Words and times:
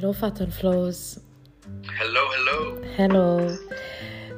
Hello, 0.00 0.12
Fatal 0.12 0.48
Flows. 0.48 1.18
Hello, 1.96 2.28
hello. 2.30 2.80
Hello. 2.96 3.58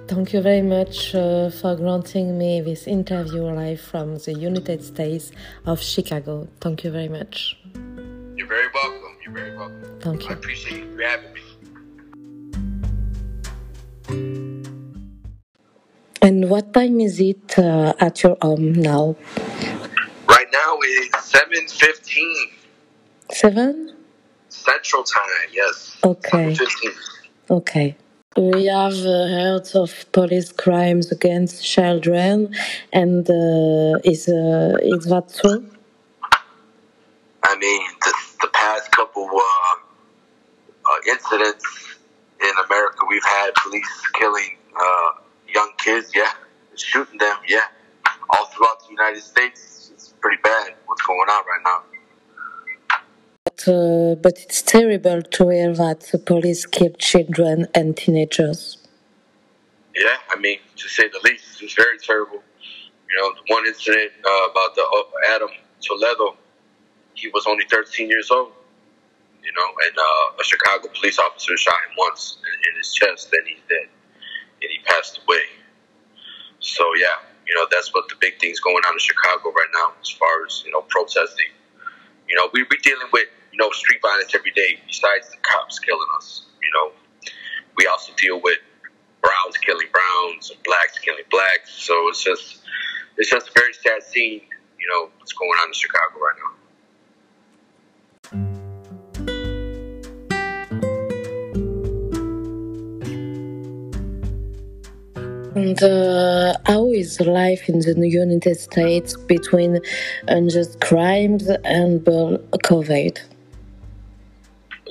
Thank 0.08 0.32
you 0.32 0.40
very 0.40 0.62
much 0.62 1.14
uh, 1.14 1.50
for 1.50 1.76
granting 1.76 2.38
me 2.38 2.62
this 2.62 2.86
interview 2.86 3.42
live 3.42 3.78
from 3.78 4.16
the 4.16 4.32
United 4.32 4.82
States 4.82 5.32
of 5.66 5.82
Chicago. 5.82 6.48
Thank 6.62 6.82
you 6.82 6.90
very 6.90 7.10
much. 7.10 7.58
You're 8.36 8.46
very 8.46 8.68
welcome. 8.72 9.16
You're 9.22 9.34
very 9.34 9.54
welcome. 9.54 10.00
Thank 10.00 10.22
you. 10.22 10.30
I 10.30 10.32
appreciate 10.32 10.82
you 10.82 10.98
having 10.98 11.34
me. 11.34 11.42
And 16.22 16.48
what 16.48 16.72
time 16.72 17.00
is 17.00 17.20
it 17.20 17.58
uh, 17.58 17.92
at 18.00 18.22
your 18.22 18.38
home 18.40 18.72
now? 18.72 19.14
Right 20.26 20.48
now 20.54 20.78
it's 20.80 21.30
7.15 21.30 22.50
Seven? 23.30 23.99
Central 24.50 25.02
Time, 25.04 25.48
yes. 25.52 25.96
Okay. 26.04 26.52
7:15. 26.52 26.94
Okay. 27.50 27.96
We 28.36 28.66
have 28.66 28.94
uh, 28.94 29.26
heard 29.26 29.68
of 29.74 30.06
police 30.12 30.52
crimes 30.52 31.10
against 31.10 31.64
children, 31.64 32.54
and 32.92 33.28
uh, 33.28 33.98
is 34.04 34.28
uh, 34.28 34.76
is 34.80 35.06
that 35.06 35.34
true? 35.40 35.66
I 37.42 37.56
mean, 37.56 37.82
the, 38.04 38.14
the 38.42 38.48
past 38.52 38.92
couple 38.92 39.28
uh, 39.28 39.74
uh, 40.86 40.98
incidents 41.08 41.64
in 42.40 42.52
America, 42.66 42.98
we've 43.08 43.24
had 43.24 43.50
police 43.54 44.02
killing 44.14 44.56
uh, 44.78 45.10
young 45.52 45.72
kids, 45.78 46.12
yeah. 46.14 46.30
Shooting 46.76 47.18
them, 47.18 47.36
yeah. 47.48 47.66
All 48.30 48.46
throughout 48.46 48.80
the 48.84 48.90
United 48.90 49.22
States, 49.22 49.90
it's 49.92 50.14
pretty 50.20 50.40
bad 50.42 50.74
what's 50.86 51.02
going 51.02 51.28
on 51.28 51.42
right 51.46 51.62
now. 51.64 51.89
But, 53.64 53.72
uh, 53.72 54.14
but 54.16 54.38
it's 54.38 54.62
terrible 54.62 55.22
to 55.22 55.48
hear 55.48 55.74
that 55.74 56.00
the 56.12 56.18
police 56.18 56.66
kill 56.66 56.92
children 56.98 57.66
and 57.74 57.96
teenagers. 57.96 58.78
Yeah, 59.94 60.16
I 60.30 60.36
mean, 60.38 60.58
to 60.76 60.88
say 60.88 61.08
the 61.08 61.20
least, 61.24 61.62
it's 61.62 61.74
very 61.74 61.98
terrible. 61.98 62.42
You 63.10 63.16
know, 63.18 63.32
the 63.34 63.54
one 63.54 63.66
incident 63.66 64.12
uh, 64.24 64.50
about 64.50 64.74
the 64.76 64.82
uh, 64.82 65.34
Adam 65.34 65.48
Toledo, 65.80 66.36
he 67.14 67.28
was 67.28 67.44
only 67.46 67.64
13 67.70 68.08
years 68.08 68.30
old. 68.30 68.52
You 69.42 69.52
know, 69.56 69.68
and 69.86 69.98
uh, 69.98 70.40
a 70.40 70.44
Chicago 70.44 70.88
police 70.94 71.18
officer 71.18 71.56
shot 71.56 71.74
him 71.88 71.96
once 71.98 72.38
in, 72.44 72.70
in 72.70 72.76
his 72.76 72.92
chest, 72.92 73.32
and 73.32 73.46
he's 73.48 73.58
dead, 73.68 73.88
and 74.62 74.70
he 74.70 74.78
passed 74.84 75.18
away. 75.24 75.42
So 76.60 76.84
yeah, 76.94 77.24
you 77.48 77.54
know, 77.54 77.66
that's 77.70 77.92
what 77.94 78.08
the 78.08 78.16
big 78.20 78.38
thing's 78.38 78.60
going 78.60 78.84
on 78.86 78.92
in 78.92 78.98
Chicago 78.98 79.50
right 79.50 79.72
now, 79.74 79.92
as 80.00 80.10
far 80.10 80.44
as 80.46 80.62
you 80.64 80.70
know, 80.70 80.82
protesting. 80.82 81.48
You 82.28 82.36
know, 82.36 82.48
we 82.52 82.64
we 82.70 82.76
dealing 82.78 83.08
with 83.12 83.26
know 83.60 83.70
street 83.70 84.00
violence 84.02 84.34
every 84.34 84.50
day. 84.52 84.80
Besides 84.86 85.30
the 85.30 85.36
cops 85.42 85.78
killing 85.78 86.06
us, 86.16 86.46
you 86.62 86.70
know, 86.74 87.30
we 87.76 87.86
also 87.86 88.12
deal 88.16 88.40
with 88.40 88.58
browns 89.20 89.56
killing 89.58 89.86
browns 89.92 90.50
and 90.50 90.62
blacks 90.64 90.98
killing 90.98 91.24
blacks. 91.30 91.70
So 91.70 92.08
it's 92.08 92.24
just 92.24 92.62
it's 93.16 93.30
just 93.30 93.48
a 93.48 93.52
very 93.54 93.74
sad 93.74 94.02
scene, 94.02 94.40
you 94.78 94.88
know, 94.90 95.10
what's 95.18 95.32
going 95.34 95.50
on 95.50 95.68
in 95.68 95.74
Chicago 95.74 96.18
right 96.18 96.38
now. 96.42 96.50
And 105.56 105.82
uh, 105.82 106.54
how 106.64 106.90
is 106.92 107.20
life 107.20 107.68
in 107.68 107.80
the 107.80 108.08
United 108.08 108.58
States 108.58 109.16
between 109.16 109.80
unjust 110.28 110.80
crimes 110.80 111.48
and 111.64 112.02
COVID? 112.04 113.18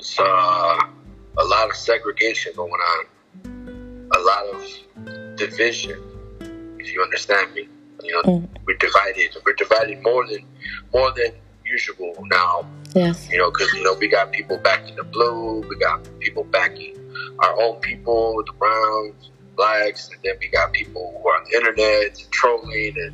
It's 0.00 0.18
uh, 0.18 0.22
a 0.24 1.44
lot 1.44 1.68
of 1.68 1.76
segregation 1.76 2.54
going 2.56 2.72
on, 2.72 4.08
a 4.16 4.18
lot 4.18 4.44
of 4.54 5.36
division. 5.36 6.00
If 6.78 6.90
you 6.90 7.02
understand 7.02 7.52
me, 7.52 7.68
you 8.02 8.12
know, 8.14 8.22
Mm. 8.22 8.48
we're 8.64 8.78
divided. 8.78 9.36
We're 9.44 9.52
divided 9.64 10.02
more 10.02 10.26
than 10.26 10.46
more 10.94 11.12
than 11.12 11.32
usual 11.66 12.14
now. 12.30 12.66
Yes. 12.94 13.28
You 13.30 13.36
know, 13.40 13.50
because 13.50 13.74
you 13.74 13.82
know 13.84 13.92
we 13.92 14.08
got 14.08 14.32
people 14.32 14.56
backing 14.64 14.96
the 14.96 15.04
blue, 15.04 15.60
we 15.68 15.76
got 15.76 16.08
people 16.18 16.44
backing 16.44 16.96
our 17.40 17.60
own 17.60 17.76
people, 17.80 18.42
the 18.46 18.54
browns, 18.54 19.28
blacks, 19.54 20.08
and 20.08 20.18
then 20.24 20.36
we 20.40 20.48
got 20.48 20.72
people 20.72 21.20
who 21.20 21.28
are 21.28 21.36
on 21.40 21.44
the 21.44 21.58
internet 21.58 22.26
trolling, 22.30 22.94
and 23.04 23.12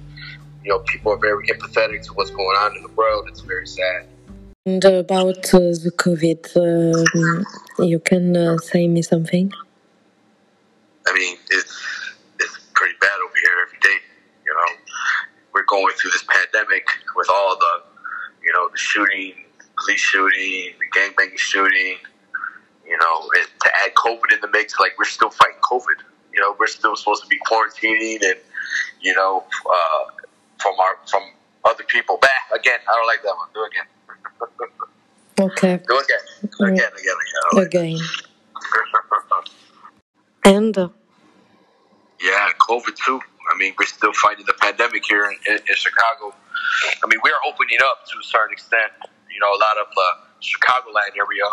you 0.63 0.71
know 0.71 0.79
people 0.93 1.11
are 1.11 1.19
very 1.19 1.49
empathetic 1.49 2.05
to 2.05 2.13
what's 2.15 2.31
going 2.31 2.57
on 2.65 2.77
in 2.77 2.83
the 2.85 2.93
world. 2.93 3.27
It's 3.29 3.41
very 3.41 3.67
sad. 3.67 4.07
And 4.67 4.85
about 4.85 5.55
uh, 5.55 5.79
the 5.79 5.93
COVID, 5.97 6.43
um, 6.57 7.87
you 7.87 8.01
can 8.01 8.37
uh, 8.37 8.59
say 8.59 8.89
me 8.89 9.01
something? 9.01 9.53
I 11.07 11.15
mean, 11.15 11.37
it's 11.51 12.15
it's 12.41 12.59
pretty 12.75 12.97
bad 13.01 13.17
over 13.25 13.35
here 13.45 13.53
every 13.65 13.79
day. 13.79 13.99
You 14.45 14.53
know, 14.53 14.75
we're 15.55 15.67
going 15.67 15.95
through 15.95 16.11
this 16.11 16.25
pandemic 16.29 16.85
with 17.15 17.29
all 17.31 17.57
the, 17.57 17.85
you 18.43 18.53
know, 18.53 18.69
the 18.69 18.77
shooting, 18.77 19.35
police 19.79 20.01
shooting, 20.01 20.73
the 20.81 20.99
gangbanging 20.99 21.39
shooting. 21.39 21.99
You 22.85 22.99
know, 22.99 23.31
and 23.39 23.47
to 23.63 23.71
add 23.85 23.95
COVID 23.95 24.35
in 24.35 24.41
the 24.41 24.49
mix, 24.49 24.81
like 24.81 24.99
we're 24.99 25.05
still 25.05 25.31
fighting 25.31 25.61
COVID. 25.63 26.03
You 26.35 26.41
know, 26.41 26.57
we're 26.59 26.67
still 26.67 26.97
supposed 26.97 27.23
to 27.23 27.29
be 27.29 27.39
quarantining, 27.49 28.21
and 28.21 28.41
you 29.01 29.15
know, 29.15 29.45
uh, 29.65 30.11
from 30.59 30.75
our 30.81 30.99
from 31.09 31.23
other 31.65 31.85
people. 31.85 32.19
Back 32.19 32.51
again. 32.53 32.81
I 32.83 32.97
don't 32.97 33.07
like 33.07 33.23
that 33.23 33.37
one. 33.37 33.47
Do 33.55 33.63
it 33.63 33.71
again. 33.71 33.87
Okay, 35.39 35.81
Do 35.87 35.99
again. 35.99 36.19
Again. 36.43 36.73
Again. 36.73 36.93
Again. 36.99 37.17
I 37.17 37.51
don't 37.51 37.55
like 37.55 37.67
again. 37.75 37.99
And 40.45 40.79
uh, 40.79 40.89
Yeah, 42.23 42.51
COVID 42.61 42.95
too. 42.95 43.21
I 43.53 43.59
mean, 43.59 43.75
we're 43.79 43.87
still 43.87 44.13
fighting 44.13 44.47
the 44.47 44.55
pandemic 44.55 45.05
here 45.05 45.25
in, 45.25 45.37
in, 45.47 45.59
in 45.59 45.75
Chicago. 45.75 46.35
I 47.03 47.07
mean, 47.09 47.21
we 47.23 47.31
are 47.31 47.53
opening 47.53 47.79
up 47.85 48.07
to 48.07 48.19
a 48.21 48.23
certain 48.23 48.53
extent. 48.53 48.93
You 49.29 49.41
know, 49.41 49.51
a 49.51 49.59
lot 49.59 49.77
of 49.81 49.87
the 49.95 50.09
Chicagoland 50.41 51.19
area, 51.19 51.45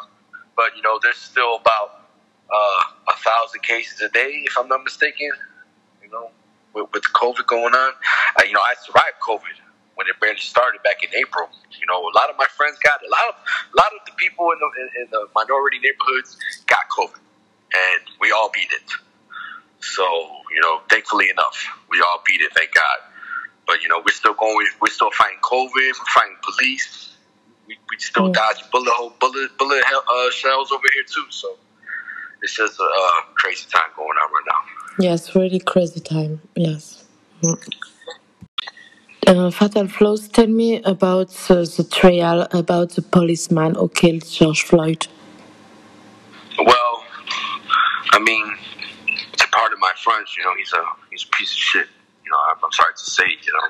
but 0.56 0.76
you 0.76 0.84
know, 0.84 1.00
there's 1.02 1.18
still 1.18 1.56
about 1.56 2.06
uh, 2.54 2.82
a 3.10 3.18
thousand 3.18 3.64
cases 3.64 4.00
a 4.02 4.10
day, 4.10 4.44
if 4.46 4.58
I'm 4.58 4.68
not 4.68 4.84
mistaken. 4.84 5.32
You 6.04 6.12
know, 6.12 6.30
with, 6.74 6.88
with 6.94 7.04
COVID 7.14 7.48
going 7.48 7.74
on, 7.74 7.94
uh, 8.40 8.44
you 8.46 8.54
know, 8.54 8.62
I 8.62 8.76
survived 8.86 9.18
COVID 9.28 9.63
when 9.96 10.08
it 10.08 10.20
barely 10.20 10.40
started 10.40 10.82
back 10.84 11.04
in 11.04 11.10
April. 11.16 11.50
You 11.80 11.86
know, 11.88 12.02
a 12.02 12.14
lot 12.16 12.30
of 12.30 12.36
my 12.38 12.48
friends 12.48 12.78
got 12.84 13.02
a 13.06 13.10
lot 13.10 13.26
of 13.30 13.36
a 13.74 13.76
lot 13.78 13.92
of 13.94 14.02
the 14.06 14.14
people 14.18 14.52
in 14.52 14.60
the 14.60 14.70
in, 14.82 14.90
in 15.04 15.08
the 15.12 15.28
minority 15.36 15.80
neighborhoods 15.80 16.38
got 16.68 16.88
COVID, 16.90 17.20
and 17.74 18.02
we 18.20 18.32
all 18.32 18.50
beat 18.54 18.72
it. 18.72 18.90
So, 19.82 20.04
you 20.52 20.62
know, 20.62 20.82
thankfully 20.90 21.30
enough, 21.30 21.58
we 21.90 22.00
all 22.02 22.22
beat 22.26 22.40
it, 22.42 22.54
thank 22.56 22.74
God. 22.74 23.00
But, 23.68 23.82
you 23.84 23.90
know, 23.90 24.00
we're 24.00 24.14
still 24.14 24.34
going, 24.34 24.66
we're 24.82 24.88
still 24.90 25.12
fighting 25.12 25.40
COVID, 25.44 25.72
we're 25.76 26.14
fighting 26.14 26.38
police. 26.42 27.16
We, 27.68 27.78
we 27.90 27.98
still 28.00 28.30
Mm. 28.30 28.34
dodging 28.34 28.64
bullet, 28.72 28.92
hole- 28.92 29.14
bullet, 29.20 29.58
bullet 29.58 29.84
hell- 29.86 30.04
uh, 30.10 30.32
shells 30.32 30.72
over 30.72 30.84
here, 30.94 31.04
too. 31.04 31.26
So 31.32 31.58
it's 32.42 32.54
just 32.56 32.80
a 32.80 32.84
uh, 32.84 33.22
crazy 33.36 33.66
time 33.74 33.90
going 33.96 34.08
on 34.10 34.32
right 34.32 34.44
now. 34.48 35.04
yes, 35.04 35.36
really 35.36 35.60
crazy 35.60 36.00
time. 36.00 36.42
Yes. 36.56 37.04
Mm. 37.42 37.60
Uh, 39.26 39.50
Fatal 39.52 39.88
Flows, 39.88 40.28
tell 40.28 40.48
me 40.48 40.82
about 40.84 41.30
uh, 41.50 41.64
the 41.64 41.88
trial 41.90 42.46
about 42.52 42.90
the 42.92 43.02
policeman 43.02 43.74
who 43.76 43.88
killed 43.88 44.28
George 44.30 44.64
Floyd. 44.64 45.08
Well, 46.60 47.04
I 48.12 48.20
mean, 48.20 48.46
to 49.38 49.48
part 49.48 49.72
of 49.72 49.80
my 49.80 49.92
friends, 50.04 50.36
you 50.38 50.44
know, 50.44 50.54
he's 50.58 50.74
a 50.74 50.84
he's 51.10 51.24
a 51.24 51.38
piece 51.38 51.52
of 51.54 51.58
shit. 51.58 51.88
You 52.26 52.32
know, 52.32 52.38
I'm, 52.52 52.58
I'm 52.66 52.72
sorry 52.74 52.94
to 52.94 53.06
say, 53.10 53.24
you 53.24 53.54
know, 53.54 53.68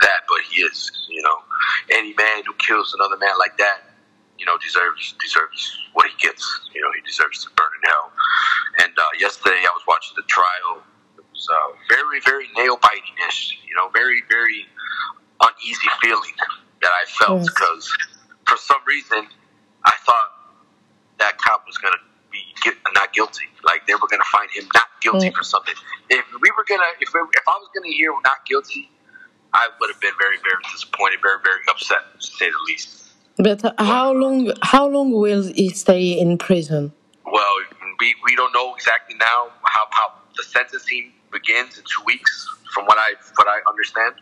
that, 0.00 0.20
but 0.28 0.38
he 0.48 0.62
is. 0.62 0.90
You 1.10 1.22
know, 1.22 1.38
any 1.92 2.14
man 2.14 2.44
who 2.46 2.54
kills 2.54 2.94
another 2.94 3.18
man 3.18 3.36
like 3.38 3.58
that, 3.58 3.80
you 4.38 4.46
know, 4.46 4.56
deserves 4.64 5.14
deserves 5.20 5.76
what 5.92 6.06
he 6.06 6.16
gets. 6.26 6.42
You 6.74 6.80
know, 6.80 6.88
he 6.96 7.02
deserves 7.06 7.44
to 7.44 7.50
burn 7.54 7.68
in 7.82 7.90
hell. 7.90 8.12
And 8.82 8.98
uh, 8.98 9.02
yesterday, 9.20 9.60
I 9.60 9.72
was 9.74 9.82
watching 9.86 10.14
the 10.16 10.24
trial. 10.26 10.82
It 11.18 11.24
was 11.30 11.48
uh, 11.52 11.76
very, 11.90 12.20
very 12.20 12.48
nail 12.56 12.78
biting 12.80 13.16
ish. 13.28 13.58
You 13.68 13.74
know, 13.76 13.90
very, 13.92 14.22
very 14.30 14.64
uneasy 15.40 15.88
feeling 16.02 16.34
that 16.82 16.90
I 16.90 17.04
felt 17.06 17.40
Yes. 17.40 17.48
because 17.48 17.96
for 18.48 18.56
some 18.56 18.80
reason 18.86 19.26
I 19.84 19.92
thought 20.04 20.30
that 21.18 21.38
cop 21.38 21.66
was 21.66 21.78
gonna 21.78 21.96
be 22.30 22.42
not 22.94 23.12
guilty. 23.12 23.46
Like 23.64 23.86
they 23.86 23.94
were 23.94 24.08
gonna 24.08 24.24
find 24.24 24.50
him 24.50 24.68
not 24.74 24.88
guilty 25.00 25.30
Mm. 25.30 25.34
for 25.36 25.44
something. 25.44 25.74
If 26.10 26.24
we 26.40 26.50
were 26.56 26.64
gonna, 26.64 26.84
if 27.00 27.12
we, 27.12 27.20
if 27.20 27.46
I 27.48 27.56
was 27.58 27.68
gonna 27.74 27.92
hear 27.94 28.12
not 28.24 28.44
guilty, 28.46 28.90
I 29.52 29.68
would 29.80 29.90
have 29.90 30.00
been 30.00 30.12
very, 30.18 30.36
very 30.38 30.62
disappointed, 30.72 31.20
very, 31.22 31.38
very 31.42 31.60
upset, 31.68 32.02
to 32.20 32.26
say 32.26 32.50
the 32.50 32.62
least. 32.66 33.04
But 33.38 33.62
how 33.78 34.12
long? 34.12 34.52
How 34.62 34.86
long 34.86 35.12
will 35.12 35.44
he 35.54 35.68
stay 35.70 36.12
in 36.18 36.38
prison? 36.38 36.92
Well, 37.24 37.54
we, 38.00 38.14
we 38.24 38.36
don't 38.36 38.52
know 38.52 38.74
exactly 38.74 39.16
now 39.16 39.48
how, 39.62 39.86
how 39.90 40.12
the 40.36 40.42
sentencing 40.42 41.12
begins 41.32 41.76
in 41.78 41.84
two 41.84 42.02
weeks, 42.04 42.32
from 42.72 42.84
what 42.86 42.98
I 42.98 43.14
what 43.36 43.48
I 43.48 43.58
understand. 43.68 44.14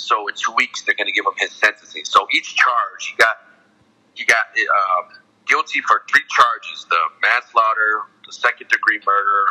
So 0.00 0.26
in 0.28 0.34
two 0.34 0.52
weeks 0.56 0.82
they're 0.82 0.94
going 0.94 1.06
to 1.08 1.12
give 1.12 1.26
him 1.26 1.36
his 1.36 1.52
sentencing. 1.52 2.04
So 2.04 2.26
each 2.32 2.56
charge 2.56 3.06
he 3.06 3.16
got 3.16 3.36
he 4.14 4.24
got 4.24 4.52
um, 4.56 5.20
guilty 5.46 5.80
for 5.82 6.02
three 6.10 6.24
charges: 6.28 6.86
the 6.88 7.00
manslaughter, 7.22 8.08
the 8.26 8.32
second 8.32 8.68
degree 8.68 9.00
murder, 9.06 9.42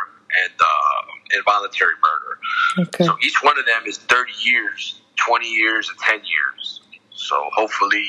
and 0.44 0.52
uh, 0.58 1.36
involuntary 1.38 1.94
murder. 2.02 2.88
Okay. 2.88 3.04
So 3.04 3.16
each 3.22 3.42
one 3.42 3.58
of 3.58 3.66
them 3.66 3.86
is 3.86 3.98
30 3.98 4.32
years, 4.42 5.00
20 5.16 5.46
years, 5.46 5.88
and 5.88 5.98
10 5.98 6.22
years. 6.26 6.82
So 7.10 7.36
hopefully 7.54 8.04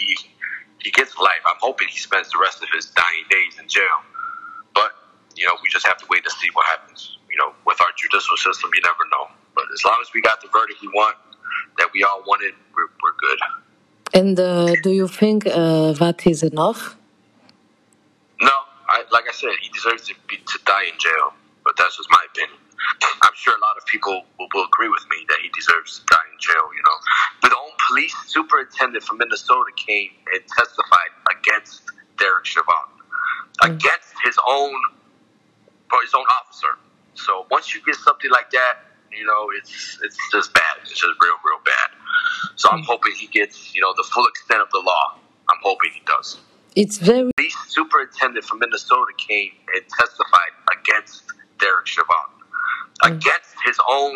he 0.79 0.91
gets 0.91 1.17
life. 1.17 1.43
I'm 1.45 1.59
hoping 1.61 1.87
he 1.89 1.99
spends 1.99 2.31
the 2.31 2.39
rest 2.41 2.63
of 2.63 2.69
his 2.73 2.85
dying 2.87 3.25
days 3.29 3.59
in 3.59 3.67
jail. 3.67 4.01
But 4.73 4.91
you 5.35 5.45
know, 5.45 5.53
we 5.61 5.69
just 5.69 5.85
have 5.85 5.97
to 5.97 6.05
wait 6.09 6.23
to 6.23 6.31
see 6.31 6.49
what 6.53 6.65
happens. 6.65 7.17
You 7.29 7.37
know, 7.37 7.53
with 7.65 7.79
our 7.81 7.91
judicial 7.97 8.37
system, 8.37 8.71
you 8.73 8.81
never 8.81 9.05
know. 9.11 9.31
But 9.55 9.65
as 9.73 9.83
long 9.85 9.97
as 10.01 10.09
we 10.13 10.21
got 10.21 10.41
the 10.41 10.49
verdict 10.51 10.81
we 10.81 10.89
want, 10.89 11.17
that 11.77 11.89
we 11.93 12.03
all 12.03 12.23
wanted, 12.25 12.53
we're, 12.75 12.91
we're 13.01 13.17
good. 13.19 13.39
And 14.13 14.39
uh, 14.39 14.75
do 14.83 14.91
you 14.91 15.07
think 15.07 15.47
uh, 15.47 15.93
that 15.93 16.27
is 16.27 16.43
enough? 16.43 16.97
No, 18.41 18.51
I, 18.89 19.03
like 19.11 19.25
I 19.29 19.31
said, 19.31 19.51
he 19.61 19.69
deserves 19.69 20.07
to 20.07 20.15
be 20.27 20.37
to 20.37 20.59
die 20.65 20.85
in 20.91 20.99
jail. 20.99 21.33
But 21.63 21.77
that's 21.77 21.97
just 21.97 22.09
my 22.09 22.25
opinion. 22.33 22.57
I'm 23.21 23.35
sure 23.35 23.55
a 23.55 23.61
lot 23.61 23.77
of 23.77 23.85
people 23.85 24.25
will, 24.39 24.47
will 24.53 24.65
agree 24.65 24.89
with 24.89 25.05
me 25.11 25.25
that 25.29 25.37
he 25.41 25.49
deserves 25.49 25.99
to 25.99 26.05
die 26.07 26.27
in 26.33 26.39
jail. 26.39 26.65
You 26.75 26.83
know, 26.83 26.97
but 27.41 27.49
the 27.49 27.57
own 27.57 27.71
police 27.87 28.15
superintendent 28.25 29.03
from 29.03 29.19
Minnesota 29.19 29.71
came 29.75 30.09
and 30.33 30.41
testified 30.57 31.13
against 31.37 31.83
Derek 32.17 32.45
Chauvin, 32.45 32.89
against 33.61 34.13
his 34.25 34.35
own, 34.47 34.73
or 35.93 36.01
his 36.01 36.13
own 36.13 36.25
officer. 36.41 36.75
So 37.13 37.45
once 37.51 37.73
you 37.75 37.81
get 37.85 37.95
something 37.95 38.31
like 38.31 38.49
that, 38.51 38.90
you 39.11 39.25
know, 39.25 39.49
it's 39.57 39.99
it's 40.03 40.17
just 40.31 40.53
bad. 40.53 40.77
It's 40.81 40.91
just 40.91 41.03
real, 41.03 41.35
real 41.45 41.61
bad. 41.65 41.89
So 42.55 42.69
I'm 42.69 42.79
hmm. 42.79 42.85
hoping 42.85 43.13
he 43.13 43.27
gets, 43.27 43.75
you 43.75 43.81
know, 43.81 43.93
the 43.95 44.07
full 44.11 44.25
extent 44.27 44.61
of 44.61 44.69
the 44.71 44.79
law. 44.79 45.17
I'm 45.49 45.59
hoping 45.63 45.91
he 45.93 46.01
does. 46.05 46.39
It's 46.75 46.97
very 46.97 47.31
Police 47.35 47.57
superintendent 47.67 48.45
from 48.45 48.59
Minnesota 48.59 49.11
came 49.17 49.51
and 49.75 49.83
testified 49.99 50.53
against 50.79 51.23
Derek 51.59 51.87
Chauvin, 51.87 52.15
hmm. 53.03 53.13
against 53.13 53.55
his 53.65 53.77
own, 53.89 54.15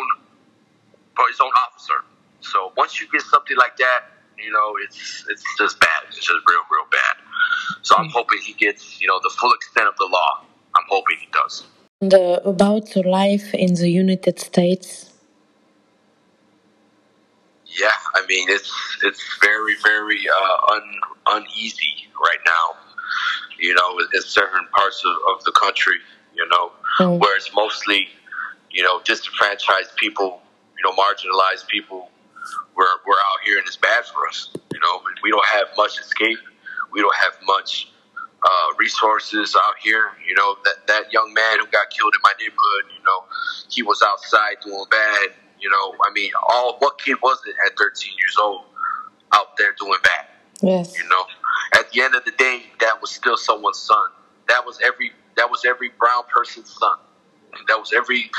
his 1.28 1.40
own 1.40 1.52
officer. 1.66 2.04
So 2.40 2.72
once 2.76 3.00
you 3.00 3.08
get 3.12 3.22
something 3.22 3.56
like 3.56 3.76
that, 3.78 4.04
you 4.38 4.52
know, 4.52 4.76
it's 4.82 5.26
it's 5.28 5.44
just 5.58 5.80
bad. 5.80 6.04
It's 6.08 6.16
just 6.16 6.30
real, 6.30 6.62
real 6.70 6.86
bad. 6.90 7.16
So 7.82 7.96
I'm 7.96 8.06
hmm. 8.06 8.12
hoping 8.12 8.38
he 8.40 8.54
gets, 8.54 9.00
you 9.00 9.08
know, 9.08 9.20
the 9.22 9.34
full 9.38 9.52
extent 9.52 9.88
of 9.88 9.96
the 9.96 10.08
law. 10.10 10.44
I'm 10.74 10.84
hoping 10.88 11.16
he 11.18 11.28
does. 11.32 11.64
And 12.02 12.12
uh, 12.12 12.40
about 12.44 12.94
life 12.96 13.54
in 13.54 13.74
the 13.74 13.88
United 13.88 14.38
States. 14.38 15.12
Yeah, 17.66 17.92
I 18.14 18.24
mean 18.26 18.48
it's 18.50 18.70
it's 19.02 19.22
very 19.42 19.74
very 19.82 20.20
uh, 20.28 20.72
un, 20.74 21.00
uneasy 21.28 21.94
right 22.22 22.38
now. 22.46 22.76
You 23.58 23.74
know, 23.74 23.98
in 24.14 24.22
certain 24.22 24.66
parts 24.76 25.02
of, 25.04 25.14
of 25.34 25.44
the 25.44 25.52
country. 25.52 25.98
You 26.34 26.46
know, 26.48 26.72
Mm. 27.00 27.18
where 27.20 27.36
it's 27.36 27.52
mostly 27.54 28.08
you 28.70 28.82
know 28.82 29.00
disenfranchised 29.04 29.96
people, 29.96 30.40
you 30.76 30.82
know, 30.84 30.96
marginalized 30.96 31.66
people. 31.68 32.10
We're 32.76 32.96
we're 33.06 33.22
out 33.30 33.40
here 33.44 33.58
and 33.58 33.66
it's 33.66 33.76
bad 33.76 34.04
for 34.06 34.26
us. 34.28 34.50
You 34.72 34.80
know, 34.80 35.02
we 35.22 35.30
don't 35.30 35.46
have 35.46 35.68
much 35.76 35.98
escape. 35.98 36.38
We 36.92 37.00
don't 37.00 37.16
have 37.16 37.34
much 37.46 37.90
uh, 38.46 38.74
resources 38.78 39.56
out 39.56 39.74
here. 39.82 40.10
You 40.26 40.34
know, 40.34 40.56
that 40.64 40.86
that 40.86 41.12
young 41.12 41.32
man 41.34 41.58
who 41.58 41.66
got 41.66 41.90
killed 41.90 42.14
in 42.14 42.20
my 42.22 42.32
neighborhood. 42.38 42.84
You 42.96 43.04
know, 43.04 43.24
he 43.68 43.82
was 43.82 44.02
outside 44.02 44.56
doing 44.64 44.84
bad. 44.90 45.34
You 45.60 45.70
know, 45.70 45.94
I 46.08 46.12
mean, 46.12 46.30
all 46.48 46.76
what 46.78 46.98
kid 46.98 47.16
was 47.22 47.38
it 47.46 47.54
at 47.66 47.76
13 47.76 48.12
years 48.12 48.36
old 48.40 48.64
out 49.32 49.56
there 49.58 49.74
doing 49.78 49.98
bad? 50.02 50.26
Yes. 50.62 50.96
You 50.96 51.08
know, 51.08 51.24
at 51.74 51.90
the 51.90 52.02
end 52.02 52.14
of 52.14 52.24
the 52.24 52.32
day, 52.32 52.62
that 52.80 53.00
was 53.00 53.10
still 53.10 53.36
someone's 53.36 53.78
son. 53.78 54.08
That 54.48 54.64
was 54.64 54.78
every 54.84 55.12
that 55.36 55.50
was 55.50 55.64
every 55.64 55.90
brown 55.98 56.22
person's 56.32 56.70
son. 56.70 56.96
That 57.68 57.78
was 57.78 57.92
every 57.92 58.30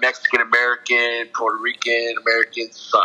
Mexican 0.00 0.40
American, 0.40 1.28
Puerto 1.34 1.58
Rican 1.60 2.14
American 2.22 2.72
son. 2.72 3.02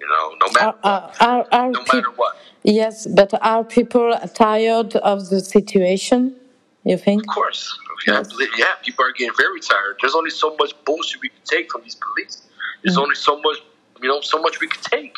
You 0.00 0.08
know, 0.08 0.36
no 0.40 0.52
matter 0.52 0.78
Are, 0.82 1.12
are, 1.20 1.46
are, 1.52 1.70
no 1.70 1.80
matter 1.92 2.10
what. 2.16 2.36
Yes, 2.62 3.06
but 3.06 3.32
are 3.42 3.64
people 3.64 4.12
tired 4.34 4.96
of 4.96 5.28
the 5.30 5.40
situation? 5.40 6.36
You 6.84 6.98
think? 6.98 7.22
Of 7.22 7.28
course, 7.28 7.78
yeah, 8.06 8.20
I 8.20 8.22
believe- 8.22 8.50
yeah. 8.58 8.74
People 8.82 9.04
are 9.06 9.12
getting 9.12 9.34
very 9.36 9.60
tired. 9.60 9.96
There's 10.00 10.14
only 10.14 10.30
so 10.30 10.54
much 10.58 10.72
bullshit 10.84 11.20
we 11.22 11.28
can 11.28 11.44
take 11.44 11.70
from 11.70 11.82
these 11.82 11.96
police. 11.96 12.42
There's 12.82 12.96
mm. 12.96 13.02
only 13.02 13.14
so 13.14 13.40
much, 13.40 13.58
you 14.02 14.08
know, 14.08 14.20
so 14.20 14.40
much 14.40 14.60
we 14.60 14.68
can 14.68 14.82
take. 14.82 15.16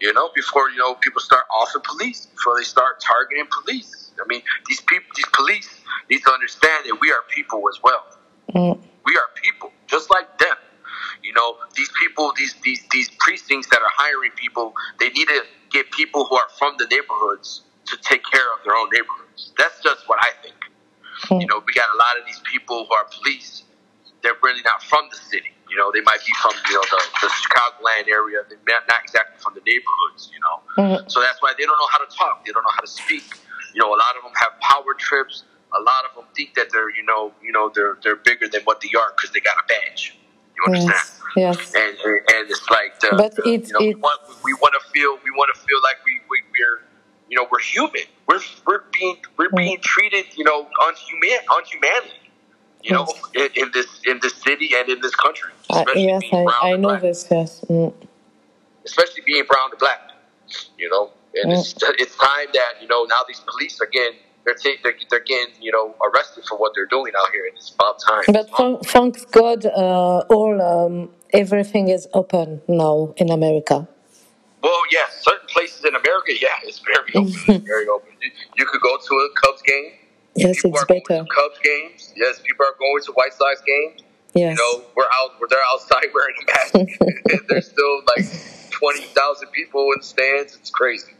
You 0.00 0.12
know, 0.12 0.30
before 0.34 0.68
you 0.70 0.76
know 0.76 0.94
people 0.94 1.20
start 1.20 1.44
offing 1.54 1.82
police, 1.84 2.26
before 2.26 2.54
they 2.58 2.64
start 2.64 3.00
targeting 3.00 3.46
police. 3.62 4.10
I 4.22 4.26
mean, 4.26 4.42
these 4.68 4.80
people, 4.82 5.08
these 5.16 5.28
police 5.32 5.68
need 6.10 6.22
to 6.24 6.32
understand 6.32 6.86
that 6.86 6.98
we 7.00 7.10
are 7.10 7.22
people 7.28 7.62
as 7.72 7.80
well. 7.82 8.04
Mm. 8.54 8.78
We 9.06 9.12
are 9.16 9.28
people, 9.42 9.72
just 9.86 10.10
like 10.10 10.38
them. 10.38 10.56
You 11.22 11.32
know, 11.32 11.56
these 11.74 11.88
people, 12.18 12.32
these 12.36 12.54
these 12.62 12.84
these 12.90 13.10
precincts 13.18 13.68
that 13.68 13.80
are 13.80 13.92
hiring 13.96 14.32
people, 14.36 14.74
they 14.98 15.08
need 15.10 15.28
to 15.28 15.42
get 15.70 15.90
people 15.92 16.24
who 16.24 16.36
are 16.36 16.48
from 16.58 16.74
the 16.78 16.86
neighborhoods 16.86 17.62
to 17.86 17.96
take 18.02 18.22
care 18.30 18.52
of 18.54 18.64
their 18.64 18.74
own 18.74 18.88
neighborhoods. 18.92 19.52
That's 19.56 19.80
just 19.82 20.08
what 20.08 20.18
I 20.22 20.30
think. 20.42 20.54
You 21.30 21.46
know, 21.46 21.62
we 21.66 21.72
got 21.74 21.88
a 21.92 21.98
lot 21.98 22.18
of 22.18 22.26
these 22.26 22.40
people 22.50 22.86
who 22.86 22.94
are 22.94 23.06
police. 23.10 23.64
They're 24.22 24.38
really 24.42 24.62
not 24.62 24.82
from 24.82 25.08
the 25.10 25.16
city. 25.16 25.50
You 25.70 25.76
know, 25.76 25.90
they 25.92 26.00
might 26.00 26.22
be 26.26 26.32
from 26.42 26.52
you 26.68 26.74
know 26.74 26.82
the, 26.90 27.00
the 27.22 27.28
Chicagoland 27.28 28.08
area. 28.08 28.38
They're 28.48 28.58
not 28.66 29.02
exactly 29.02 29.38
from 29.38 29.54
the 29.54 29.62
neighborhoods. 29.66 30.30
You 30.32 30.40
know, 30.40 30.56
Mm. 30.78 31.10
so 31.10 31.20
that's 31.20 31.42
why 31.42 31.54
they 31.58 31.64
don't 31.64 31.78
know 31.78 31.90
how 31.90 31.98
to 31.98 32.10
talk. 32.16 32.44
They 32.44 32.52
don't 32.52 32.62
know 32.62 32.74
how 32.74 32.80
to 32.82 32.86
speak. 32.90 33.24
You 33.74 33.82
know, 33.82 33.88
a 33.90 33.98
lot 33.98 34.16
of 34.16 34.22
them 34.22 34.32
have 34.36 34.58
power 34.60 34.94
trips. 34.96 35.44
A 35.74 35.82
lot 35.82 36.06
of 36.08 36.14
them 36.16 36.24
think 36.34 36.54
that 36.54 36.68
they're 36.72 36.90
you 36.90 37.04
know 37.04 37.32
you 37.42 37.52
know 37.52 37.70
they're 37.74 37.98
they're 38.02 38.16
bigger 38.16 38.48
than 38.48 38.62
what 38.62 38.80
they 38.80 38.90
are 38.98 39.12
because 39.16 39.32
they 39.32 39.40
got 39.40 39.56
a 39.58 39.66
badge. 39.66 40.16
You 40.56 40.64
understand? 40.66 40.92
Yes. 40.94 41.17
Yes. 41.36 41.74
and 41.74 41.96
and 42.34 42.50
it's 42.50 42.68
like 42.70 42.98
the, 43.00 43.08
But 43.16 43.34
the- 43.36 43.48
it's- 43.48 43.68
you 43.68 43.74
know 43.74 43.80
we 43.80 43.88
it's- 43.90 44.02
want 44.02 44.20
we 44.44 44.52
want 44.54 44.74
to 44.80 44.90
feel 44.90 45.18
we 45.24 45.30
want 45.30 45.50
to 45.54 45.60
feel 45.60 45.78
like 45.82 45.96
we, 46.04 46.20
we 46.30 46.38
we're 46.52 46.82
you 47.28 47.36
know 47.36 47.46
we're 47.50 47.60
human 47.60 48.02
we're 48.26 48.40
we're 48.66 48.82
being 48.92 49.16
we're 49.36 49.50
Mm. 49.50 49.56
being 49.56 49.80
treated 49.80 50.24
you 50.36 50.44
know 50.44 50.66
unhuman 50.86 51.38
unhumanly 51.56 52.20
you 52.82 52.92
know 52.92 53.06
in, 53.34 53.48
in 53.56 53.70
this 53.72 53.86
in 54.06 54.18
this 54.22 54.34
city 54.34 54.70
and 54.76 54.88
in 54.88 55.00
this 55.00 55.14
country 55.14 55.50
Uh, 55.70 55.84
yes, 55.94 56.20
being 56.22 56.44
brown 56.44 56.54
I, 56.62 56.72
I 56.72 56.76
know 56.76 56.88
black 56.88 57.02
this. 57.02 57.26
Yes. 57.30 57.64
Mm. 57.68 57.92
especially 58.84 59.22
being 59.26 59.44
brown 59.44 59.70
and 59.70 59.78
black 59.78 60.00
you 60.78 60.88
know 60.88 61.10
and 61.34 61.52
it's 61.52 61.74
it's 62.02 62.16
time 62.16 62.48
that 62.54 62.72
you 62.80 62.88
know 62.88 63.04
now 63.04 63.16
these 63.28 63.40
police 63.40 63.80
again 63.80 64.12
they're, 64.44 64.54
ta- 64.54 64.80
they're 64.82 64.94
they're 65.10 65.20
getting 65.32 65.54
you 65.60 65.70
know 65.72 65.94
arrested 66.06 66.44
for 66.48 66.56
what 66.56 66.72
they're 66.74 66.86
doing 66.86 67.12
out 67.20 67.30
here 67.32 67.44
and 67.46 67.56
it's 67.56 67.70
about 67.74 67.98
time 68.00 68.24
But 68.28 68.48
thank, 68.56 68.86
thanks 68.86 69.24
God, 69.26 69.66
uh, 69.66 70.20
all 70.36 70.54
um, 70.62 71.10
everything 71.32 71.88
is 71.88 72.08
open 72.14 72.62
now 72.68 73.14
in 73.16 73.30
America. 73.30 73.88
Well, 74.62 74.82
yeah, 74.90 75.04
certain 75.20 75.46
places 75.48 75.84
in 75.84 75.94
America, 75.94 76.32
yeah, 76.40 76.48
it's 76.64 76.80
very 76.80 77.14
open. 77.14 77.32
It's 77.32 77.64
very 77.66 77.86
open. 77.88 78.10
You, 78.20 78.30
you 78.56 78.66
could 78.66 78.80
go 78.80 78.96
to 78.96 79.14
a 79.14 79.28
Cubs 79.40 79.62
game. 79.62 79.92
Yes, 80.34 80.62
People 80.62 80.78
it's 80.78 80.84
better. 80.84 81.24
Cubs 81.24 81.58
games. 81.62 82.12
Yes, 82.16 82.40
people 82.40 82.66
are 82.66 82.74
going 82.78 83.02
to 83.04 83.12
White 83.12 83.32
Sox 83.32 83.60
games. 83.66 84.02
Yes. 84.34 84.58
You 84.58 84.78
know, 84.80 84.84
we're 84.94 85.04
out. 85.04 85.30
We're 85.40 85.48
they're 85.48 85.58
outside 85.72 86.06
wearing 86.14 86.34
a 86.42 86.44
mask. 86.46 87.44
there's 87.48 87.68
still 87.68 88.02
like 88.16 88.70
twenty 88.70 89.02
thousand 89.06 89.48
people 89.52 89.88
in 89.96 90.02
stands. 90.02 90.56
It's 90.56 90.70
crazy. 90.70 91.12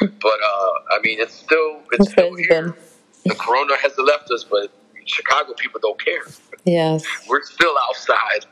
but 0.00 0.38
uh, 0.44 0.70
I 0.92 1.00
mean, 1.02 1.20
it's 1.20 1.34
still 1.34 1.80
it's 1.92 2.12
still 2.12 2.34
here. 2.34 2.76
The 3.24 3.34
corona 3.34 3.74
has 3.82 3.96
left 3.98 4.30
us, 4.30 4.44
but 4.44 4.70
Chicago 5.04 5.52
people 5.54 5.80
don't 5.82 6.02
care. 6.02 6.22
Yes. 6.64 7.04
We're 7.28 7.42
still 7.42 7.74
outside. 7.88 8.46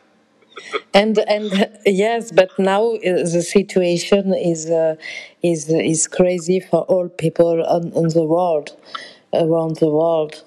And 0.94 1.18
and 1.18 1.78
yes, 1.86 2.32
but 2.32 2.50
now 2.58 2.94
uh, 2.94 3.00
the 3.02 3.42
situation 3.42 4.34
is 4.34 4.70
uh, 4.70 4.96
is 5.42 5.68
is 5.68 6.06
crazy 6.06 6.60
for 6.60 6.82
all 6.82 7.08
people 7.08 7.64
on, 7.66 7.92
on 7.92 8.08
the 8.08 8.24
world, 8.24 8.76
around 9.32 9.76
the 9.76 9.90
world, 9.90 10.42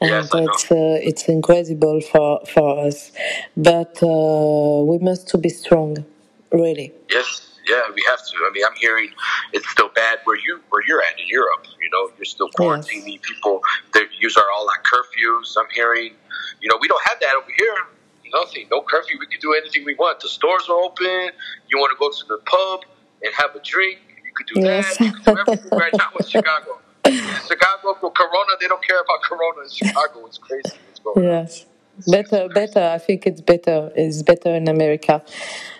and 0.00 0.10
Yes, 0.10 0.30
it's 0.34 0.70
uh, 0.70 0.98
it's 1.08 1.28
incredible 1.28 2.00
for 2.00 2.40
for 2.52 2.86
us. 2.86 3.12
But 3.56 4.02
uh, 4.02 4.84
we 4.84 4.98
must 4.98 5.28
to 5.28 5.38
be 5.38 5.48
strong, 5.48 6.04
really. 6.52 6.92
Yes, 7.10 7.58
yeah, 7.66 7.82
we 7.94 8.02
have 8.08 8.18
to. 8.18 8.36
I 8.48 8.50
mean, 8.52 8.64
I'm 8.64 8.76
hearing 8.76 9.10
it's 9.52 9.68
still 9.70 9.88
bad 9.88 10.18
where 10.24 10.36
you 10.38 10.60
where 10.70 10.82
you're 10.86 11.02
at 11.02 11.18
in 11.18 11.26
Europe. 11.26 11.66
You 11.80 11.90
know, 11.90 12.10
you're 12.16 12.24
still 12.24 12.50
quarantining 12.50 13.20
people. 13.22 13.60
They 13.92 14.02
use 14.18 14.36
are 14.36 14.50
all 14.54 14.68
on 14.68 14.76
curfews. 14.84 15.56
I'm 15.58 15.68
hearing, 15.74 16.14
you 16.60 16.68
know, 16.68 16.78
we 16.80 16.88
don't 16.88 17.02
have 17.08 17.18
that 17.20 17.34
over 17.34 17.52
here. 17.56 17.95
Nothing, 18.40 18.66
no 18.70 18.82
curfew. 18.82 19.16
We 19.18 19.26
can 19.26 19.40
do 19.40 19.54
anything 19.54 19.84
we 19.84 19.94
want. 19.94 20.20
The 20.20 20.28
stores 20.28 20.66
are 20.68 20.80
open. 20.88 21.30
You 21.70 21.78
want 21.78 21.90
to 21.94 21.98
go 21.98 22.10
to 22.10 22.24
the 22.32 22.38
pub 22.44 22.80
and 23.22 23.32
have 23.34 23.54
a 23.54 23.60
drink? 23.72 23.98
You 24.24 24.32
could 24.36 24.46
do 24.52 24.60
Yes. 24.60 24.96
that. 24.98 25.04
You 25.04 25.12
could 25.12 25.24
do 25.24 25.38
everything 25.38 25.78
right 25.78 25.92
now 25.96 26.10
in 26.20 26.26
Chicago. 26.26 26.72
Chicago 27.50 27.88
for 28.00 28.10
Corona, 28.10 28.52
they 28.60 28.68
don't 28.68 28.84
care 28.90 29.00
about 29.00 29.20
Corona 29.22 29.60
in 29.62 29.70
Chicago. 29.70 30.26
It's 30.26 30.38
crazy. 30.38 30.76
On? 31.06 31.22
Yes, 31.22 31.66
better, 32.08 32.48
better. 32.48 32.82
I 32.96 32.98
think 32.98 33.26
it's 33.26 33.40
better. 33.40 33.92
It's 33.94 34.22
better 34.22 34.52
in 34.54 34.66
America. 34.68 35.22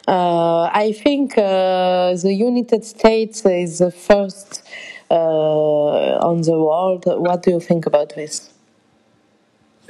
Uh, 0.07 0.63
I 0.85 0.93
think 0.93 1.37
uh, 1.37 2.15
the 2.15 2.33
United 2.33 2.85
States 2.85 3.45
is 3.45 3.81
the 3.81 3.91
first 3.91 4.63
uh, 5.11 6.29
on 6.31 6.43
the 6.43 6.53
world. 6.67 7.05
What 7.07 7.43
do 7.43 7.51
you 7.51 7.61
think 7.61 7.87
about 7.87 8.15
this? 8.15 8.51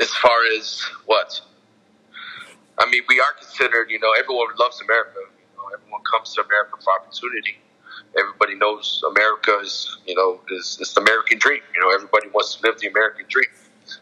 As 0.01 0.11
far 0.23 0.39
as 0.57 0.83
what? 1.05 1.41
I 2.79 2.89
mean, 2.91 3.03
we 3.09 3.21
are 3.21 3.33
considered. 3.39 3.91
You 3.91 3.99
know, 4.01 4.13
everyone 4.19 4.49
loves 4.59 4.81
America. 4.81 5.21
You 5.21 5.57
know, 5.57 5.69
everyone 5.73 6.03
comes 6.11 6.35
to 6.35 6.43
America 6.43 6.77
for 6.83 6.93
opportunity. 6.93 7.57
Everybody 8.19 8.55
knows 8.55 9.03
America 9.09 9.59
is, 9.63 9.99
you 10.07 10.15
know, 10.15 10.41
is, 10.51 10.79
is 10.81 10.93
the 10.95 11.01
American 11.01 11.39
dream. 11.39 11.61
You 11.75 11.81
know, 11.81 11.95
everybody 11.95 12.29
wants 12.29 12.57
to 12.57 12.67
live 12.67 12.79
the 12.81 12.89
American 12.89 13.27
dream. 13.29 13.49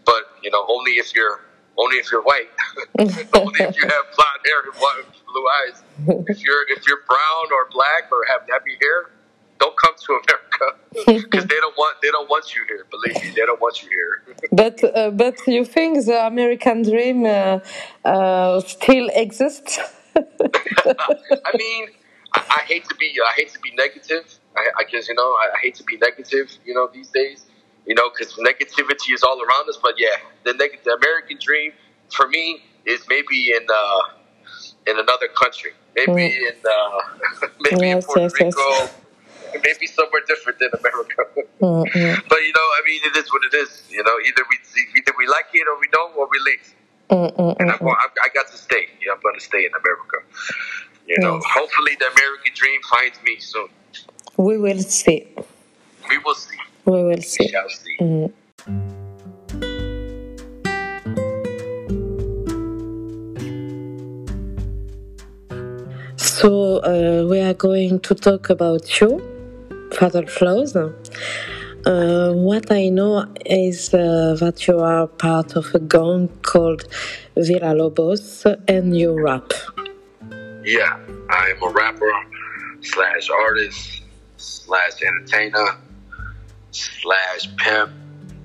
But 0.04 0.25
you 0.43 0.50
know, 0.50 0.64
only 0.69 0.93
if 0.93 1.14
you're 1.14 1.40
only 1.76 1.97
if 1.97 2.11
you're 2.11 2.23
white, 2.23 2.50
only 3.35 3.61
if 3.61 3.76
you 3.76 3.87
have 3.87 4.04
blonde 4.14 4.43
hair 4.47 4.61
and 4.64 5.07
blue 5.26 5.47
eyes. 5.62 5.83
If 6.28 6.43
you're 6.43 6.64
if 6.71 6.87
you're 6.87 7.02
brown 7.07 7.47
or 7.52 7.69
black 7.71 8.11
or 8.11 8.25
have 8.31 8.43
nappy 8.47 8.78
hair, 8.81 9.11
don't 9.59 9.76
come 9.76 9.95
to 9.99 10.12
America 10.12 10.43
because 11.06 11.46
they 11.52 11.60
don't 11.64 11.76
want 11.76 12.00
they 12.02 12.10
don't 12.10 12.28
want 12.28 12.54
you 12.54 12.62
here. 12.68 12.86
Believe 12.90 13.22
me, 13.22 13.30
they 13.30 13.46
don't 13.46 13.60
want 13.60 13.82
you 13.82 13.88
here. 13.88 14.36
but 14.52 14.82
uh, 14.84 15.10
but 15.10 15.36
you 15.46 15.64
think 15.64 16.04
the 16.04 16.26
American 16.26 16.82
dream 16.82 17.24
uh, 17.24 17.60
uh, 18.04 18.60
still 18.60 19.08
exists? 19.14 19.78
I 20.16 21.52
mean, 21.62 21.88
I, 22.32 22.40
I, 22.58 22.62
hate 22.70 22.84
to 22.90 22.94
be 22.94 23.08
I 23.30 23.32
hate 23.36 23.50
to 23.54 23.60
be 23.60 23.72
negative. 23.76 24.24
I, 24.56 24.64
I 24.78 24.84
you 24.90 25.14
know 25.14 25.30
I, 25.42 25.46
I 25.56 25.58
hate 25.62 25.74
to 25.76 25.84
be 25.84 25.96
negative. 25.96 26.46
You 26.64 26.74
know 26.74 26.88
these 26.92 27.10
days 27.10 27.46
you 27.86 27.94
know, 27.94 28.10
because 28.10 28.34
negativity 28.34 29.12
is 29.12 29.22
all 29.22 29.40
around 29.42 29.68
us. 29.68 29.78
But 29.82 29.94
yeah, 29.98 30.08
the, 30.44 30.54
neg- 30.54 30.80
the 30.84 30.92
American 30.92 31.38
dream 31.40 31.72
for 32.10 32.28
me 32.28 32.62
is 32.86 33.04
maybe 33.08 33.52
in 33.52 33.66
uh, 33.72 34.00
in 34.86 34.98
another 34.98 35.28
country, 35.28 35.72
maybe 35.94 36.12
mm. 36.12 36.50
in 36.50 36.54
uh, 36.64 37.48
maybe 37.60 37.86
yes, 37.86 37.96
in 37.96 38.02
Puerto 38.02 38.22
yes, 38.22 38.32
Rico, 38.34 38.60
yes. 38.60 38.94
Maybe 39.62 39.87
somewhere 39.87 40.23
different 40.26 40.58
than 40.58 40.70
America. 40.78 41.23
Mm-hmm. 41.61 42.26
But 42.30 42.38
you 42.46 42.52
know, 42.52 42.68
I 42.78 42.80
mean, 42.87 43.00
it 43.04 43.16
is 43.16 43.32
what 43.32 43.42
it 43.44 43.54
is. 43.54 43.84
You 43.90 44.02
know, 44.02 44.16
either 44.26 44.42
we 44.50 44.56
either 44.99 45.12
we 45.18 45.26
like 45.26 45.49
it 45.52 45.66
or 45.68 45.78
we 45.80 45.88
don't, 45.92 46.16
or 46.16 46.28
we 46.30 46.38
leave. 46.49 46.75
Mm-hmm. 47.11 47.61
And 47.61 47.70
I'm 47.70 47.78
going, 47.78 47.96
I 48.23 48.28
got 48.34 48.49
to 48.50 48.56
stay. 48.56 48.88
Yeah, 49.00 49.12
I'm 49.12 49.20
going 49.20 49.34
to 49.34 49.44
stay 49.44 49.64
in 49.66 49.73
America. 49.73 50.18
You 51.06 51.18
know, 51.20 51.40
hopefully 51.44 51.96
the 51.99 52.06
American 52.06 52.52
dream 52.54 52.80
finds 52.90 53.23
me 53.23 53.37
soon. 53.38 53.68
We 54.37 54.58
will 54.58 54.78
see. 54.78 55.28
We 56.08 56.18
will 56.18 56.34
see. 56.34 56.58
We 56.87 57.02
will 57.02 57.23
see. 57.23 57.44
We 57.44 57.49
shall 57.49 57.68
see. 57.68 57.96
Mm. 58.00 58.32
So 66.44 66.78
uh, 66.80 67.26
we 67.30 67.40
are 67.40 67.54
going 67.54 68.00
to 68.00 68.14
talk 68.14 68.50
about 68.50 69.00
you, 69.00 69.20
Fatal 69.96 70.26
Flaws. 70.26 70.76
Uh, 70.76 72.32
what 72.32 72.72
I 72.72 72.88
know 72.88 73.26
is 73.44 73.92
uh, 73.92 74.36
that 74.40 74.66
you 74.66 74.78
are 74.80 75.06
part 75.06 75.54
of 75.54 75.74
a 75.74 75.78
gang 75.78 76.28
called 76.42 76.84
Villalobos 77.36 78.44
and 78.66 78.96
you 78.96 79.20
rap. 79.22 79.52
Yeah, 80.64 80.98
I 81.30 81.50
am 81.50 81.62
a 81.62 81.68
rapper 81.68 82.10
slash 82.80 83.28
artist 83.30 84.02
slash 84.38 85.02
entertainer 85.02 85.76
slash 86.70 87.48
pimp 87.58 87.92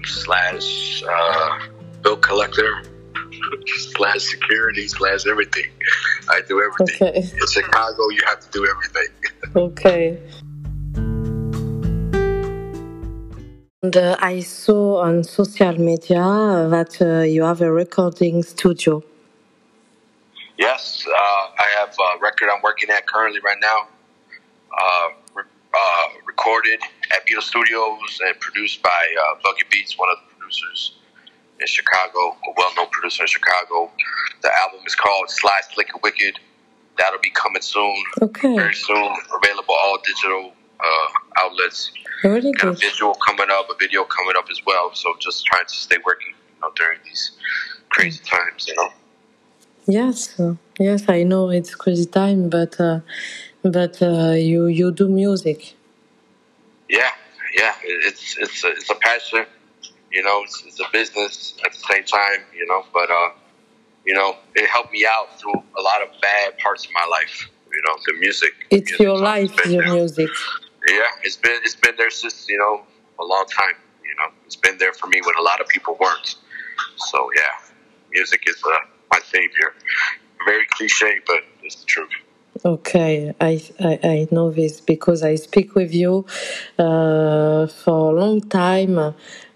slash 0.06 1.04
uh, 1.10 1.60
bill 2.02 2.18
collector 2.18 2.84
slash 3.96 4.22
security 4.22 4.88
slash 4.88 5.26
everything. 5.26 5.70
I 6.30 6.42
do 6.48 6.62
everything. 6.62 7.08
Okay. 7.08 7.38
In 7.40 7.48
Chicago, 7.48 8.10
you 8.10 8.22
have 8.26 8.40
to 8.42 8.50
do 8.52 8.68
everything. 8.68 9.12
okay. 9.56 10.20
And 13.82 13.96
uh, 13.96 14.18
I 14.20 14.42
saw 14.42 15.04
on 15.04 15.24
social 15.24 15.80
media 15.80 16.20
that 16.70 17.02
uh, 17.02 17.22
you 17.22 17.44
have 17.44 17.62
a 17.62 17.72
recording 17.72 18.44
studio. 18.44 19.02
Yes, 20.58 21.06
uh, 21.08 21.14
I 21.14 21.66
have 21.78 21.96
a 21.98 22.20
record 22.22 22.50
I'm 22.54 22.62
working 22.62 22.90
at 22.90 23.08
currently 23.08 23.40
right 23.40 23.58
now. 23.62 23.88
Uh, 24.78 25.42
uh, 25.74 26.08
recorded 26.28 26.82
at 27.16 27.26
Beetle 27.26 27.42
Studios 27.42 28.20
and 28.28 28.38
produced 28.42 28.84
by 28.84 28.90
uh, 28.90 29.40
Buggy 29.42 29.64
Beats, 29.72 29.98
one 29.98 30.10
of 30.10 30.18
the 30.28 30.36
producers 30.36 30.98
in 31.62 31.68
Chicago, 31.68 32.20
a 32.20 32.52
well-known 32.58 32.88
producer 32.92 33.24
in 33.24 33.28
Chicago. 33.28 33.90
The 34.42 34.50
album 34.62 34.82
is 34.86 34.96
called 34.96 35.30
Sly 35.30 35.62
Slick 35.72 35.88
and 35.94 36.04
Wicked. 36.04 36.38
That'll 36.98 37.22
be 37.22 37.32
coming 37.32 37.62
soon. 37.62 38.04
Okay. 38.22 38.58
Very 38.58 38.74
soon. 38.74 39.16
Available 39.42 39.76
all 39.82 40.00
digital 40.04 40.52
uh, 40.80 41.44
outlets. 41.44 41.92
Really 42.24 42.52
Got 42.52 42.70
a 42.70 42.74
visual 42.74 43.16
coming 43.16 43.48
up, 43.52 43.70
a 43.70 43.76
video 43.80 44.04
coming 44.04 44.36
up 44.38 44.48
as 44.50 44.62
well. 44.66 44.94
So 44.94 45.14
just 45.20 45.46
trying 45.46 45.66
to 45.66 45.74
stay 45.74 45.98
working 46.06 46.34
you 46.34 46.62
know, 46.62 46.72
during 46.76 47.00
these 47.06 47.32
crazy 47.90 48.22
times, 48.24 48.68
you 48.68 48.76
know. 48.76 48.90
Yes, 49.88 50.40
yes, 50.80 51.10
I 51.10 51.24
know 51.24 51.50
it's 51.50 51.74
crazy 51.74 52.06
time, 52.06 52.50
but 52.50 52.80
uh, 52.80 53.00
but 53.64 54.02
uh, 54.02 54.32
you 54.32 54.68
you 54.68 54.92
do 54.92 55.08
music. 55.08 55.74
Yeah, 56.88 57.10
yeah, 57.58 57.74
it's 57.84 58.38
it's 58.38 58.64
a, 58.64 58.70
it's 58.70 58.90
a 58.90 58.96
passion. 58.96 59.46
You 60.12 60.24
know, 60.24 60.42
it's, 60.44 60.64
it's, 60.66 60.80
a 60.80 60.86
business 60.92 61.54
at 61.66 61.72
the 61.72 61.80
same 61.80 62.04
time. 62.04 62.42
You 62.56 62.68
know, 62.68 62.84
but 62.94 63.10
uh, 63.10 63.30
you 64.06 64.14
know, 64.14 64.38
it 64.56 64.68
helped 64.70 64.92
me 64.92 65.06
out 65.10 65.40
through 65.40 65.62
a 65.78 65.82
lot 65.82 66.02
of 66.02 66.10
bad 66.22 66.58
parts 66.60 66.86
of 66.86 66.92
my 66.94 67.06
life. 67.10 67.50
You 67.72 67.82
know, 67.88 67.96
the 68.06 68.14
music. 68.20 68.54
It's 68.70 68.92
music, 68.92 69.00
your 69.00 69.18
life, 69.18 69.66
your 69.66 69.92
music. 69.92 70.30
Yeah, 70.90 71.04
it's 71.24 71.38
been 71.38 71.60
it's 71.64 71.76
been 71.76 71.96
there 71.98 72.10
since 72.10 72.48
you 72.50 72.58
know 72.58 72.82
a 73.20 73.26
long 73.26 73.46
time. 73.46 73.76
You 74.04 74.16
know, 74.16 74.34
it's 74.46 74.56
been 74.56 74.78
there 74.80 74.94
for 74.94 75.08
me 75.08 75.22
when 75.22 75.36
a 75.38 75.42
lot 75.42 75.62
of 75.62 75.68
people 75.68 75.96
weren't. 76.00 76.36
So 76.98 77.30
yeah, 77.36 77.72
music 78.12 78.44
is 78.48 78.62
uh, 78.66 78.78
my 79.12 79.20
savior. 79.20 79.74
Very 80.46 80.66
cliche, 80.72 81.20
but 81.28 81.42
it's 81.64 81.76
the 81.76 81.86
truth. 81.86 82.10
Okay, 82.66 83.34
I, 83.40 83.62
I, 83.80 84.00
I 84.04 84.28
know 84.32 84.52
this 84.52 84.82
because 84.82 85.24
I 85.24 85.36
speak 85.36 85.76
with 85.76 85.94
you 85.94 86.26
uh, 86.78 87.68
for 87.68 88.12
a 88.12 88.20
long 88.20 88.42
time, 88.42 88.98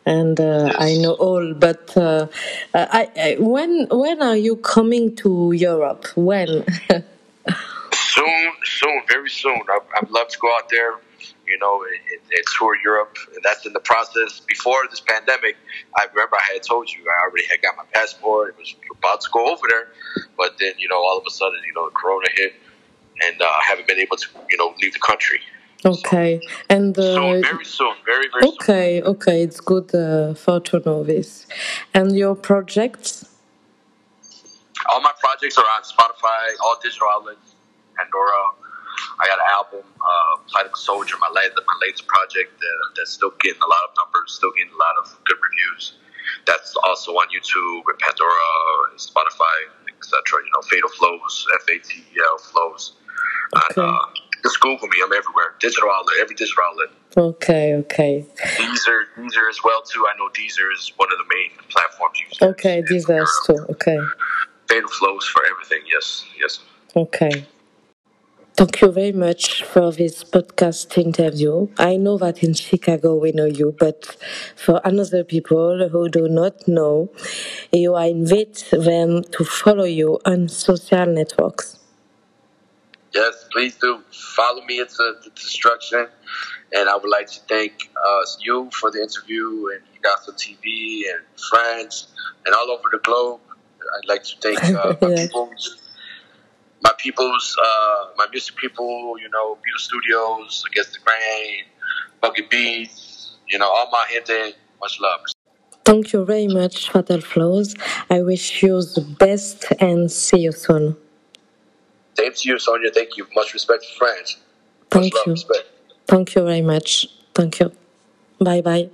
and 0.05 0.39
uh, 0.39 0.65
yes. 0.67 0.75
I 0.79 0.95
know 1.01 1.13
all. 1.13 1.53
But 1.53 1.97
uh, 1.97 2.27
I, 2.73 3.09
I, 3.17 3.35
when 3.39 3.87
when 3.89 4.21
are 4.21 4.37
you 4.37 4.57
coming 4.57 5.15
to 5.17 5.51
Europe? 5.53 6.05
When? 6.15 6.63
soon, 7.93 8.51
soon, 8.63 9.01
very 9.09 9.29
soon. 9.29 9.59
I, 9.67 9.79
I'd 9.97 10.09
love 10.11 10.27
to 10.29 10.39
go 10.39 10.47
out 10.55 10.69
there. 10.69 10.93
You 11.45 11.59
know, 11.59 11.83
and, 11.83 12.21
and 12.31 12.43
tour 12.57 12.75
Europe. 12.83 13.17
And 13.35 13.43
that's 13.43 13.65
in 13.65 13.73
the 13.73 13.79
process. 13.79 14.39
Before 14.47 14.83
this 14.89 15.01
pandemic, 15.01 15.57
I 15.97 16.05
remember 16.13 16.37
I 16.37 16.53
had 16.53 16.63
told 16.63 16.89
you 16.89 17.03
I 17.03 17.27
already 17.27 17.45
had 17.47 17.61
got 17.61 17.75
my 17.75 17.83
passport. 17.93 18.49
It 18.49 18.57
was 18.57 18.75
about 18.97 19.21
to 19.21 19.29
go 19.31 19.51
over 19.51 19.67
there, 19.69 19.87
but 20.37 20.57
then 20.59 20.73
you 20.77 20.87
know, 20.87 20.97
all 20.97 21.17
of 21.17 21.23
a 21.27 21.31
sudden, 21.31 21.59
you 21.67 21.73
know, 21.73 21.89
the 21.89 21.95
Corona 21.95 22.27
hit 22.35 22.53
and 23.21 23.41
uh, 23.41 23.45
haven't 23.67 23.87
been 23.87 23.99
able 23.99 24.17
to, 24.17 24.27
you 24.49 24.57
know, 24.57 24.73
leave 24.81 24.93
the 24.93 24.99
country. 24.99 25.39
Okay, 25.85 26.39
so, 26.41 26.49
and 26.69 26.97
uh, 26.97 27.01
soon, 27.01 27.41
very 27.41 27.65
soon, 27.65 27.95
very 28.05 28.27
very 28.29 28.53
okay, 28.53 28.99
soon. 28.99 29.07
okay, 29.07 29.43
it's 29.43 29.59
good 29.59 29.93
uh, 29.93 30.33
for 30.33 30.61
to 30.61 30.81
know 30.85 31.03
this. 31.03 31.45
And 31.93 32.15
your 32.15 32.35
projects? 32.35 33.25
All 34.89 35.01
my 35.01 35.11
projects 35.19 35.57
are 35.57 35.65
on 35.65 35.83
Spotify, 35.83 36.55
all 36.63 36.77
digital 36.81 37.07
outlets, 37.13 37.55
Pandora. 37.97 38.62
I 39.23 39.27
got 39.31 39.39
an 39.39 39.51
album, 39.55 39.87
uh, 39.87 40.35
Political 40.51 40.75
Soldier, 40.75 41.15
my 41.23 41.31
latest, 41.31 41.63
my 41.63 41.77
latest 41.79 42.05
project 42.07 42.59
that, 42.59 42.77
that's 42.97 43.11
still 43.15 43.31
getting 43.39 43.63
a 43.63 43.69
lot 43.71 43.79
of 43.87 43.95
numbers, 43.95 44.35
still 44.35 44.51
getting 44.51 44.75
a 44.75 44.81
lot 44.83 44.99
of 44.99 45.15
good 45.23 45.39
reviews. 45.39 45.95
That's 46.43 46.75
also 46.83 47.15
on 47.15 47.31
YouTube 47.31 47.87
and 47.87 47.97
Pandora 48.03 48.91
and 48.91 48.99
Spotify, 48.99 49.71
etc. 49.87 50.43
You 50.43 50.51
know, 50.51 50.61
Fatal 50.67 50.91
Flows, 50.99 51.47
F 51.55 51.63
A 51.71 51.79
T 51.79 52.03
E 52.03 52.19
L 52.19 52.37
Flows. 52.51 52.99
Okay. 53.71 53.79
Uh, 53.79 54.11
just 54.43 54.59
Google 54.59 54.87
me. 54.87 54.97
I'm 54.99 55.13
everywhere. 55.13 55.55
Digital 55.59 55.89
outlet, 55.89 56.15
every 56.19 56.35
digital 56.35 56.63
outlet. 56.67 56.89
Okay, 57.15 57.75
okay. 57.75 58.25
Deezer, 58.59 59.07
Deezer 59.15 59.47
as 59.49 59.59
well 59.63 59.81
too. 59.83 60.03
I 60.03 60.17
know 60.19 60.27
Deezer 60.35 60.67
is 60.73 60.91
one 60.97 61.07
of 61.11 61.17
the 61.17 61.29
main 61.31 61.51
platforms 61.69 62.19
used. 62.19 62.43
Okay, 62.43 62.83
Deezer 62.83 63.25
too. 63.45 63.65
Okay. 63.71 63.99
Fatal 64.67 64.89
flows 64.89 65.25
for 65.27 65.43
everything. 65.45 65.83
Yes, 65.89 66.25
yes. 66.37 66.59
Okay. 66.95 67.45
Thank 68.55 68.81
you 68.81 68.91
very 68.91 69.11
much 69.11 69.63
for 69.63 69.91
this 69.91 70.23
podcast 70.23 70.95
interview. 70.97 71.69
I 71.79 71.97
know 71.97 72.19
that 72.19 72.43
in 72.43 72.53
Chicago 72.53 73.15
we 73.15 73.31
know 73.31 73.45
you, 73.45 73.75
but 73.79 74.15
for 74.55 74.79
another 74.83 75.23
people 75.23 75.89
who 75.89 76.07
do 76.07 76.29
not 76.29 76.67
know, 76.67 77.09
you 77.71 77.95
I 77.95 78.05
invite 78.05 78.65
them 78.71 79.23
to 79.23 79.43
follow 79.43 79.85
you 79.85 80.19
on 80.23 80.49
social 80.49 81.07
networks. 81.07 81.79
Yes, 83.13 83.45
please 83.51 83.75
do. 83.75 84.01
Follow 84.11 84.63
me 84.65 84.79
into 84.79 85.15
the 85.23 85.31
destruction. 85.31 86.07
And 86.75 86.89
I 86.89 86.95
would 86.95 87.09
like 87.09 87.27
to 87.27 87.39
thank 87.49 87.89
uh, 87.95 88.25
you 88.39 88.69
for 88.71 88.91
the 88.91 89.01
interview 89.01 89.67
and 89.73 89.81
Gospel 90.03 90.33
TV 90.33 91.03
and 91.11 91.23
friends 91.49 92.07
and 92.45 92.53
all 92.53 92.69
over 92.71 92.89
the 92.91 92.99
globe. 92.99 93.39
I'd 93.81 94.07
like 94.07 94.23
to 94.23 94.35
thank 94.41 94.63
uh, 94.63 94.95
yeah. 95.01 95.25
people's, 95.25 95.81
my 96.83 96.91
people's, 96.97 97.57
uh, 97.63 98.05
my 98.17 98.27
music 98.31 98.55
people, 98.57 99.15
you 99.19 99.29
know, 99.29 99.57
Beetle 99.63 99.79
Studios, 99.79 100.63
Against 100.69 100.93
the 100.93 100.99
Grain, 100.99 101.63
Bucket 102.21 102.49
Beats, 102.49 103.35
you 103.47 103.57
know, 103.57 103.69
all 103.69 103.89
my 103.91 104.05
gente, 104.11 104.55
much 104.81 104.99
love. 104.99 105.21
Thank 105.85 106.13
you 106.13 106.23
very 106.25 106.47
much, 106.47 106.89
Fatal 106.91 107.21
Flows. 107.21 107.75
I 108.09 108.21
wish 108.21 108.63
you 108.63 108.81
the 108.81 109.01
best 109.19 109.65
and 109.79 110.11
see 110.11 110.39
you 110.39 110.51
soon. 110.51 110.95
Same 112.17 112.33
to 112.33 112.49
you, 112.49 112.59
Sonia. 112.59 112.91
Thank 112.91 113.17
you. 113.17 113.27
Much 113.35 113.53
respect 113.53 113.85
for 113.85 114.05
France. 114.05 114.37
Thank 114.89 115.05
much 115.05 115.13
love, 115.13 115.27
you. 115.27 115.33
respect. 115.33 115.67
Thank 116.07 116.35
you 116.35 116.43
very 116.43 116.61
much. 116.61 117.07
Thank 117.33 117.59
you. 117.59 117.71
Bye 118.39 118.61
bye. 118.61 118.89